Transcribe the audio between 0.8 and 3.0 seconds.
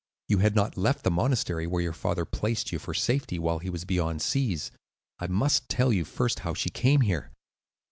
the monastery where your father placed you for